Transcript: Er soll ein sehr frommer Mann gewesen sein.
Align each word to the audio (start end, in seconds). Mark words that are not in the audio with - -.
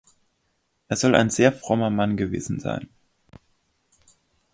Er 0.87 0.95
soll 0.97 1.13
ein 1.13 1.29
sehr 1.29 1.53
frommer 1.53 1.91
Mann 1.91 2.17
gewesen 2.17 2.59
sein. 2.59 2.89